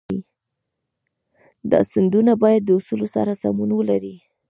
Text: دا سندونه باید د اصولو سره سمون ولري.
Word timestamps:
دا 1.71 1.79
سندونه 1.91 2.33
باید 2.43 2.61
د 2.65 2.69
اصولو 2.79 3.07
سره 3.15 3.31
سمون 3.41 3.69
ولري. 3.75 4.15